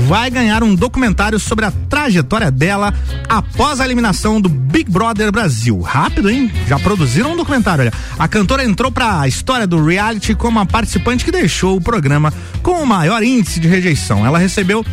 vai 0.08 0.30
ganhar 0.30 0.62
um 0.62 0.76
documentário 0.76 1.40
sobre 1.40 1.66
a 1.66 1.72
trajetória 1.90 2.52
dela 2.52 2.94
após 3.28 3.80
a 3.80 3.86
eliminação 3.86 4.40
do 4.40 4.48
Big 4.48 4.92
Brother 4.92 5.32
Brasil. 5.32 5.82
Rápido, 5.82 6.30
hein? 6.30 6.52
Já 6.68 6.78
produziram 6.78 7.34
um 7.34 7.36
documentário. 7.36 7.82
Olha. 7.82 7.94
A 8.20 8.28
cantora 8.28 8.64
entrou 8.64 8.92
para 8.92 9.22
a 9.22 9.28
história 9.28 9.66
do 9.66 9.84
reality 9.84 10.36
como 10.36 10.60
a 10.60 10.66
participante 10.66 11.26
que 11.26 11.32
deixou 11.32 11.76
o 11.76 11.82
programa 11.82 12.32
com 12.62 12.84
o 12.84 12.86
maior 12.86 13.24
índice 13.24 13.60
de 13.60 13.68
rejeição. 13.68 14.24
Ela 14.24 14.38
recebeu 14.38 14.86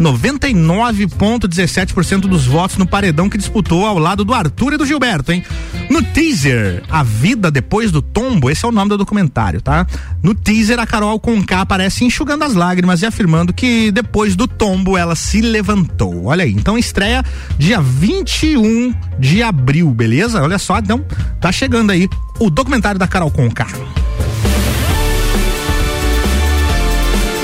99,17% 0.00 2.20
dos 2.20 2.46
votos 2.46 2.78
no 2.78 2.86
paredão 2.86 3.28
que 3.28 3.36
disputou 3.36 3.84
ao 3.84 3.98
lado 3.98 4.24
do 4.24 4.32
Arthur 4.32 4.72
e 4.72 4.78
do 4.78 4.86
Gilberto, 4.86 5.30
hein? 5.30 5.44
No 5.90 6.02
teaser, 6.02 6.82
A 6.88 7.02
Vida 7.02 7.50
Depois 7.50 7.92
do 7.92 8.00
Tombo, 8.00 8.48
esse 8.48 8.64
é 8.64 8.68
o 8.68 8.72
nome 8.72 8.88
do 8.88 8.96
documentário, 8.96 9.60
tá? 9.60 9.86
No 10.22 10.34
teaser, 10.34 10.80
a 10.80 10.86
Carol 10.86 11.20
Conká 11.20 11.60
aparece 11.60 12.02
enxugando 12.04 12.44
as 12.44 12.54
lágrimas 12.54 13.02
e 13.02 13.06
afirmando 13.06 13.52
que 13.52 13.90
depois 13.90 14.34
do 14.34 14.48
tombo 14.48 14.96
ela 14.96 15.14
se 15.14 15.40
levantou. 15.40 16.26
Olha 16.26 16.44
aí, 16.44 16.52
então 16.52 16.78
estreia 16.78 17.24
dia 17.58 17.80
21 17.80 18.94
de 19.18 19.42
abril, 19.42 19.90
beleza? 19.90 20.42
Olha 20.42 20.58
só, 20.58 20.78
então 20.78 21.04
tá 21.40 21.52
chegando 21.52 21.90
aí 21.90 22.08
o 22.38 22.48
documentário 22.48 22.98
da 22.98 23.06
Carol 23.06 23.30
Conká. 23.30 23.66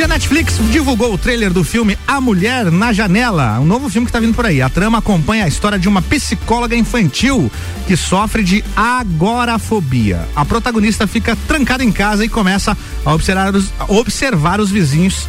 a 0.06 0.08
Netflix 0.08 0.60
divulgou 0.70 1.12
o 1.12 1.18
trailer 1.18 1.52
do 1.52 1.64
filme 1.64 1.95
A 2.06 2.20
Mulher 2.20 2.70
na 2.70 2.92
Janela, 2.92 3.58
um 3.58 3.64
novo 3.64 3.88
filme 3.88 4.06
que 4.06 4.10
está 4.10 4.20
vindo 4.20 4.34
por 4.34 4.46
aí. 4.46 4.62
A 4.62 4.68
trama 4.68 4.98
acompanha 4.98 5.44
a 5.44 5.48
história 5.48 5.78
de 5.78 5.88
uma 5.88 6.00
psicóloga 6.00 6.76
infantil 6.76 7.50
que 7.86 7.96
sofre 7.96 8.44
de 8.44 8.64
agorafobia. 8.76 10.26
A 10.34 10.44
protagonista 10.44 11.06
fica 11.06 11.36
trancada 11.48 11.82
em 11.82 11.90
casa 11.90 12.24
e 12.24 12.28
começa 12.28 12.76
a 13.04 13.14
observar 13.14 13.54
os, 13.54 13.72
a 13.78 13.92
observar 13.92 14.60
os 14.60 14.70
vizinhos 14.70 15.26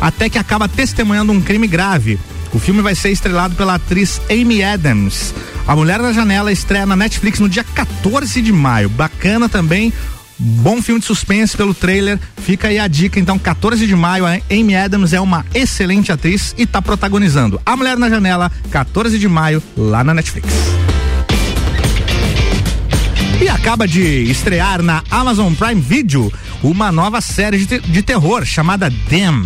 até 0.00 0.30
que 0.30 0.38
acaba 0.38 0.68
testemunhando 0.68 1.32
um 1.32 1.40
crime 1.40 1.66
grave. 1.66 2.18
O 2.52 2.58
filme 2.58 2.80
vai 2.80 2.94
ser 2.94 3.10
estrelado 3.10 3.54
pela 3.54 3.74
atriz 3.74 4.20
Amy 4.30 4.62
Adams. 4.62 5.34
A 5.66 5.76
Mulher 5.76 6.00
na 6.00 6.12
Janela 6.12 6.50
estreia 6.50 6.86
na 6.86 6.96
Netflix 6.96 7.38
no 7.38 7.48
dia 7.48 7.62
14 7.62 8.40
de 8.40 8.52
maio. 8.52 8.88
Bacana 8.88 9.48
também 9.48 9.92
Bom 10.38 10.80
filme 10.80 11.00
de 11.00 11.06
suspense 11.06 11.56
pelo 11.56 11.74
trailer. 11.74 12.18
Fica 12.36 12.68
aí 12.68 12.78
a 12.78 12.86
dica. 12.86 13.18
Então, 13.18 13.38
14 13.38 13.86
de 13.86 13.96
maio, 13.96 14.24
a 14.24 14.38
Amy 14.50 14.76
Adams 14.76 15.12
é 15.12 15.20
uma 15.20 15.44
excelente 15.52 16.12
atriz 16.12 16.54
e 16.56 16.62
está 16.62 16.80
protagonizando 16.80 17.60
A 17.66 17.76
Mulher 17.76 17.98
na 17.98 18.08
Janela, 18.08 18.50
14 18.70 19.18
de 19.18 19.28
maio, 19.28 19.62
lá 19.76 20.04
na 20.04 20.14
Netflix. 20.14 20.48
E 23.40 23.48
acaba 23.48 23.86
de 23.86 24.02
estrear 24.30 24.82
na 24.82 25.02
Amazon 25.10 25.52
Prime 25.54 25.80
Video 25.80 26.32
uma 26.62 26.92
nova 26.92 27.20
série 27.20 27.58
de, 27.58 27.80
de 27.80 28.02
terror 28.02 28.44
chamada 28.44 28.92
Them. 29.08 29.44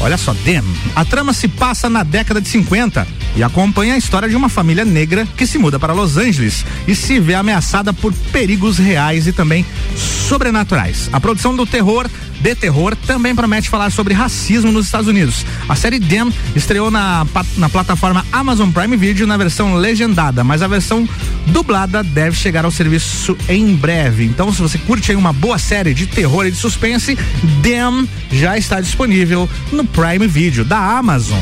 Olha 0.00 0.16
só, 0.16 0.32
Dem. 0.32 0.62
A 0.96 1.04
trama 1.04 1.34
se 1.34 1.46
passa 1.46 1.90
na 1.90 2.02
década 2.02 2.40
de 2.40 2.48
50 2.48 3.06
e 3.36 3.42
acompanha 3.42 3.94
a 3.94 3.98
história 3.98 4.28
de 4.28 4.34
uma 4.34 4.48
família 4.48 4.84
negra 4.84 5.28
que 5.36 5.46
se 5.46 5.58
muda 5.58 5.78
para 5.78 5.92
Los 5.92 6.16
Angeles 6.16 6.64
e 6.88 6.94
se 6.94 7.20
vê 7.20 7.34
ameaçada 7.34 7.92
por 7.92 8.12
perigos 8.32 8.78
reais 8.78 9.26
e 9.26 9.32
também 9.32 9.64
sobrenaturais. 9.96 11.10
A 11.12 11.20
produção 11.20 11.54
do 11.54 11.66
terror 11.66 12.08
de 12.40 12.54
terror, 12.54 12.96
também 13.06 13.34
promete 13.34 13.68
falar 13.68 13.90
sobre 13.90 14.14
racismo 14.14 14.72
nos 14.72 14.86
Estados 14.86 15.08
Unidos. 15.08 15.44
A 15.68 15.76
série 15.76 15.98
Dem 15.98 16.32
estreou 16.56 16.90
na, 16.90 17.26
na 17.56 17.68
plataforma 17.68 18.24
Amazon 18.32 18.70
Prime 18.70 18.96
Video 18.96 19.26
na 19.26 19.36
versão 19.36 19.74
legendada, 19.74 20.42
mas 20.42 20.62
a 20.62 20.68
versão 20.68 21.08
dublada 21.46 22.02
deve 22.02 22.36
chegar 22.36 22.64
ao 22.64 22.70
serviço 22.70 23.36
em 23.48 23.74
breve. 23.74 24.24
Então, 24.24 24.52
se 24.52 24.60
você 24.60 24.78
curte 24.78 25.10
aí 25.10 25.16
uma 25.16 25.32
boa 25.32 25.58
série 25.58 25.94
de 25.94 26.06
terror 26.06 26.46
e 26.46 26.50
de 26.50 26.56
suspense, 26.56 27.18
Dem 27.62 28.08
já 28.32 28.56
está 28.56 28.80
disponível 28.80 29.48
no 29.72 29.84
Prime 29.84 30.26
Video 30.26 30.64
da 30.64 30.98
Amazon 30.98 31.38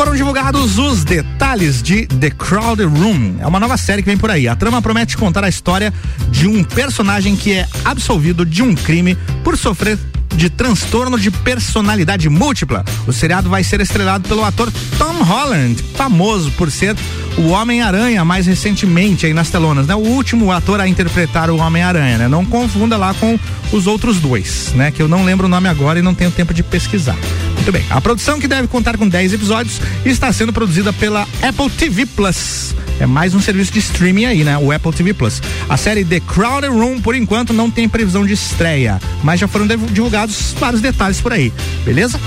foram 0.00 0.16
divulgados 0.16 0.78
os 0.78 1.04
detalhes 1.04 1.82
de 1.82 2.06
The 2.06 2.30
Crowded 2.30 2.86
Room. 2.86 3.34
É 3.38 3.46
uma 3.46 3.60
nova 3.60 3.76
série 3.76 4.00
que 4.00 4.08
vem 4.08 4.16
por 4.16 4.30
aí. 4.30 4.48
A 4.48 4.56
trama 4.56 4.80
promete 4.80 5.14
contar 5.14 5.44
a 5.44 5.48
história 5.50 5.92
de 6.30 6.48
um 6.48 6.64
personagem 6.64 7.36
que 7.36 7.52
é 7.52 7.68
absolvido 7.84 8.46
de 8.46 8.62
um 8.62 8.74
crime 8.74 9.14
por 9.44 9.58
sofrer 9.58 9.98
de 10.34 10.48
transtorno 10.48 11.18
de 11.18 11.30
personalidade 11.30 12.30
múltipla. 12.30 12.82
O 13.06 13.12
seriado 13.12 13.50
vai 13.50 13.62
ser 13.62 13.82
estrelado 13.82 14.26
pelo 14.26 14.42
ator 14.42 14.72
Tom 14.96 15.22
Holland, 15.22 15.84
famoso 15.94 16.50
por 16.52 16.70
ser 16.70 16.96
o 17.36 17.48
Homem-Aranha 17.48 18.24
mais 18.24 18.46
recentemente 18.46 19.26
aí 19.26 19.34
nas 19.34 19.50
telonas, 19.50 19.86
né? 19.86 19.94
O 19.94 19.98
último 19.98 20.50
ator 20.50 20.80
a 20.80 20.88
interpretar 20.88 21.50
o 21.50 21.58
Homem-Aranha, 21.58 22.16
né? 22.16 22.26
Não 22.26 22.46
confunda 22.46 22.96
lá 22.96 23.12
com 23.12 23.38
os 23.70 23.86
outros 23.86 24.18
dois, 24.18 24.72
né? 24.74 24.90
Que 24.90 25.02
eu 25.02 25.08
não 25.08 25.26
lembro 25.26 25.44
o 25.44 25.50
nome 25.50 25.68
agora 25.68 25.98
e 25.98 26.02
não 26.02 26.14
tenho 26.14 26.30
tempo 26.30 26.54
de 26.54 26.62
pesquisar. 26.62 27.18
Muito 27.60 27.72
bem. 27.72 27.84
A 27.90 28.00
produção, 28.00 28.40
que 28.40 28.48
deve 28.48 28.66
contar 28.68 28.96
com 28.96 29.06
10 29.06 29.34
episódios, 29.34 29.82
está 30.02 30.32
sendo 30.32 30.50
produzida 30.50 30.94
pela 30.94 31.28
Apple 31.42 31.68
TV 31.68 32.06
Plus. 32.06 32.74
É 32.98 33.04
mais 33.04 33.34
um 33.34 33.40
serviço 33.40 33.70
de 33.70 33.80
streaming 33.80 34.24
aí, 34.24 34.42
né? 34.42 34.56
O 34.56 34.72
Apple 34.72 34.90
TV 34.92 35.12
Plus. 35.12 35.42
A 35.68 35.76
série 35.76 36.02
The 36.02 36.20
Crowded 36.20 36.70
Room, 36.70 37.02
por 37.02 37.14
enquanto, 37.14 37.52
não 37.52 37.70
tem 37.70 37.86
previsão 37.86 38.26
de 38.26 38.32
estreia, 38.32 38.98
mas 39.22 39.38
já 39.38 39.46
foram 39.46 39.66
divulgados 39.66 40.54
vários 40.58 40.80
detalhes 40.80 41.20
por 41.20 41.34
aí, 41.34 41.52
beleza? 41.84 42.18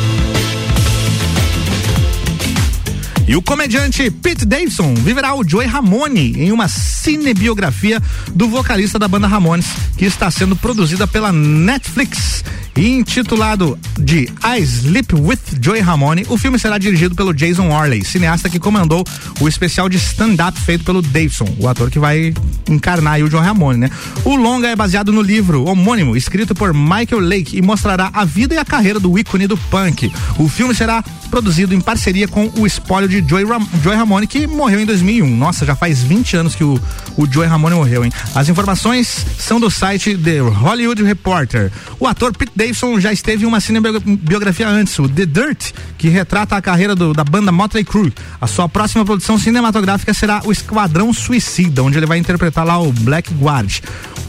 E 3.27 3.35
o 3.35 3.41
comediante 3.41 4.11
Pete 4.11 4.45
Davidson 4.45 4.93
viverá 4.93 5.33
o 5.33 5.47
Joey 5.47 5.65
Ramone 5.65 6.35
em 6.37 6.51
uma 6.51 6.67
cinebiografia 6.67 7.99
do 8.35 8.47
vocalista 8.47 8.99
da 8.99 9.07
banda 9.07 9.25
Ramones, 9.25 9.65
que 9.97 10.05
está 10.05 10.29
sendo 10.29 10.55
produzida 10.55 11.07
pela 11.07 11.31
Netflix 11.31 12.43
intitulado 12.75 13.77
de 13.99 14.29
I 14.43 14.61
Sleep 14.61 15.13
with 15.15 15.39
Joey 15.61 15.81
Ramone. 15.81 16.25
O 16.29 16.37
filme 16.37 16.57
será 16.57 16.77
dirigido 16.77 17.15
pelo 17.15 17.33
Jason 17.33 17.69
Orley, 17.69 18.03
cineasta 18.03 18.49
que 18.49 18.59
comandou 18.59 19.03
o 19.39 19.47
especial 19.47 19.87
de 19.87 19.97
stand-up 19.97 20.59
feito 20.59 20.83
pelo 20.83 21.01
Davidson, 21.01 21.55
o 21.59 21.67
ator 21.67 21.91
que 21.91 21.99
vai 21.99 22.33
encarnar 22.69 23.21
o 23.21 23.29
Joey 23.29 23.43
Ramone, 23.43 23.79
né? 23.79 23.91
O 24.25 24.35
longa 24.35 24.67
é 24.67 24.75
baseado 24.75 25.11
no 25.11 25.21
livro 25.21 25.65
homônimo, 25.65 26.15
escrito 26.15 26.55
por 26.55 26.73
Michael 26.73 27.19
Lake 27.19 27.57
e 27.57 27.61
mostrará 27.61 28.09
a 28.13 28.25
vida 28.25 28.55
e 28.55 28.57
a 28.57 28.65
carreira 28.65 28.99
do 28.99 29.17
ícone 29.17 29.47
do 29.47 29.57
punk. 29.57 30.11
O 30.37 30.47
filme 30.47 30.73
será 30.73 31.03
produzido 31.29 31.73
em 31.73 31.81
parceria 31.81 32.27
com 32.27 32.51
o 32.57 32.65
espólio 32.65 33.09
de 33.09 33.27
Joey, 33.27 33.43
Ram 33.43 33.67
Joey 33.81 33.97
Ramone, 33.97 34.27
que 34.27 34.45
morreu 34.45 34.79
em 34.79 34.85
2001. 34.85 35.35
Nossa, 35.35 35.65
já 35.65 35.75
faz 35.75 36.03
20 36.03 36.37
anos 36.37 36.55
que 36.55 36.63
o, 36.63 36.79
o 37.17 37.25
Joey 37.25 37.47
Ramone 37.47 37.75
morreu, 37.75 38.05
hein? 38.05 38.11
As 38.35 38.49
informações 38.49 39.25
são 39.39 39.59
do 39.59 39.69
site 39.69 40.15
The 40.15 40.39
Hollywood 40.39 41.03
Reporter. 41.03 41.71
O 41.99 42.07
ator 42.07 42.35
Pete 42.37 42.51
Davidson 42.63 42.97
já 42.97 43.11
esteve 43.11 43.43
em 43.43 43.47
uma 43.47 43.59
cinebiografia 43.59 44.69
antes, 44.69 44.97
o 44.97 45.09
The 45.09 45.25
Dirt, 45.25 45.71
que 45.97 46.07
retrata 46.07 46.55
a 46.55 46.61
carreira 46.61 46.95
do, 46.95 47.13
da 47.13 47.23
banda 47.23 47.51
Motley 47.51 47.83
Crue. 47.83 48.13
A 48.39 48.47
sua 48.47 48.69
próxima 48.69 49.03
produção 49.03 49.37
cinematográfica 49.37 50.13
será 50.13 50.41
o 50.45 50.51
Esquadrão 50.51 51.11
Suicida, 51.11 51.83
onde 51.83 51.97
ele 51.97 52.05
vai 52.05 52.17
interpretar 52.17 52.65
lá 52.65 52.79
o 52.79 52.93
Black 52.93 53.33
Guard. 53.33 53.79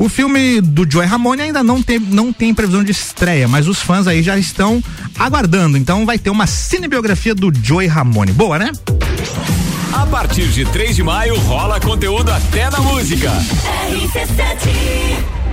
O 0.00 0.08
filme 0.08 0.60
do 0.60 0.90
Joey 0.90 1.06
Ramone 1.06 1.42
ainda 1.42 1.62
não 1.62 1.80
tem, 1.80 2.00
não 2.00 2.32
tem 2.32 2.52
previsão 2.52 2.82
de 2.82 2.90
estreia, 2.90 3.46
mas 3.46 3.68
os 3.68 3.78
fãs 3.78 4.08
aí 4.08 4.20
já 4.20 4.36
estão 4.36 4.82
aguardando. 5.16 5.78
Então 5.78 6.04
vai 6.04 6.18
ter 6.18 6.30
uma 6.30 6.48
cinebiografia 6.48 7.36
do 7.36 7.52
Joey 7.54 7.86
Ramone. 7.86 8.32
Boa, 8.32 8.58
né? 8.58 8.72
A 9.92 10.04
partir 10.06 10.48
de 10.48 10.64
3 10.64 10.96
de 10.96 11.04
maio 11.04 11.38
rola 11.38 11.78
conteúdo 11.78 12.32
até 12.32 12.68
na 12.68 12.80
música. 12.80 13.30
RC7 13.92 15.43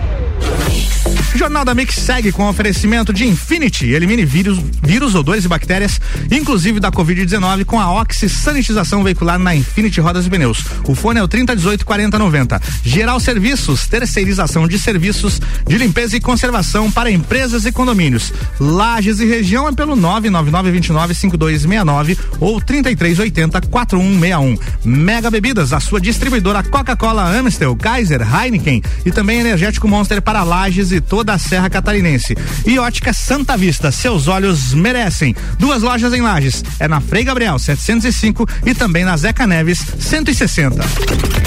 Jornal 1.36 1.64
da 1.64 1.74
Mix 1.74 1.96
segue 1.96 2.30
com 2.32 2.48
oferecimento 2.48 3.12
de 3.14 3.26
Infinity. 3.26 3.88
Elimine 3.88 4.26
vírus, 4.26 4.60
vírus, 4.84 5.16
odores 5.16 5.46
e 5.46 5.48
bactérias, 5.48 6.00
inclusive 6.30 6.78
da 6.80 6.92
Covid-19, 6.92 7.66
com 7.66 7.80
a 7.80 8.02
Oxy 8.02 8.30
Sanitização 8.30 9.04
Veicular 9.04 9.40
na 9.40 9.56
Infinity 9.56 10.00
Rodas 10.02 10.28
e 10.28 10.30
Pneus. 10.30 10.64
O 10.86 10.94
fone 10.94 11.20
é 11.20 11.24
o 11.24 11.28
3018 11.28 11.84
4090. 11.86 12.62
Geral 12.84 13.20
Serviços, 13.20 13.88
terceirização 13.88 14.68
de 14.68 14.78
serviços 14.78 15.42
de 15.68 15.78
limpeza 15.78 16.16
e 16.18 16.20
conservação 16.20 16.92
para 16.92 17.10
empresas 17.10 17.66
e 17.66 17.72
condomínios. 17.72 18.32
Lages 18.60 19.20
e 19.20 19.26
região 19.26 19.68
é 19.68 19.72
pelo 19.72 19.96
999295269 19.96 22.20
ou 22.40 22.62
33804161. 22.62 24.60
Mega 24.84 25.32
Bebidas, 25.32 25.72
a 25.74 25.80
sua 25.80 26.02
distribuidora 26.02 26.62
Coca-Cola, 26.62 27.36
Amstel, 27.36 27.76
Kaiser, 27.76 28.22
Heineken 28.22 28.84
e 29.06 29.12
também 29.12 29.40
energético 29.40 29.88
Monster 29.88 30.22
para 30.22 30.44
Lages 30.44 30.92
e 30.92 31.00
toda 31.00 31.21
da 31.24 31.38
Serra 31.38 31.70
Catarinense. 31.70 32.36
E 32.66 32.78
Ótica 32.80 33.14
Santa 33.14 33.58
Vista, 33.58 33.92
seus 33.92 34.28
olhos 34.28 34.74
merecem. 34.74 35.36
Duas 35.58 35.82
lojas 35.82 36.14
em 36.14 36.22
Lages, 36.22 36.64
é 36.80 36.88
na 36.88 37.02
Frei 37.02 37.24
Gabriel 37.24 37.58
705 37.58 38.48
e 38.66 38.74
também 38.74 39.04
na 39.04 39.16
Zeca 39.18 39.46
Neves 39.46 39.86
160. 40.00 40.82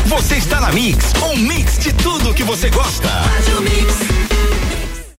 Você 0.07 0.37
está 0.37 0.61
na 0.61 0.73
Mix, 0.73 1.13
um 1.23 1.37
mix 1.37 1.79
de 1.79 1.93
tudo 1.95 2.35
que 2.35 2.43
você 2.43 2.69
gosta. 2.71 3.09